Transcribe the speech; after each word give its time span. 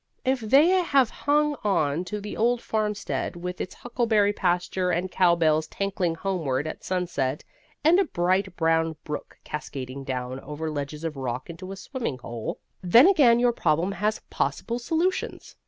If 0.25 0.39
they 0.39 0.69
have 0.69 1.11
hung 1.11 1.57
on 1.63 2.05
to 2.05 2.19
the 2.19 2.35
old 2.35 2.59
farmstead, 2.59 3.35
with 3.35 3.61
its 3.61 3.75
huckleberry 3.75 4.33
pasture 4.33 4.89
and 4.89 5.11
cowbells 5.11 5.67
tankling 5.67 6.15
homeward 6.15 6.65
at 6.65 6.83
sunset 6.83 7.43
and 7.83 7.99
a 7.99 8.05
bright 8.05 8.55
brown 8.55 8.95
brook 9.03 9.37
cascading 9.43 10.03
down 10.05 10.39
over 10.39 10.71
ledges 10.71 11.03
of 11.03 11.17
rock 11.17 11.51
into 11.51 11.71
a 11.71 11.75
swimming 11.75 12.17
hole, 12.17 12.59
then 12.81 13.05
again 13.07 13.39
your 13.39 13.53
problem 13.53 13.91
has 13.91 14.21
possible 14.31 14.79
solutions. 14.79 15.55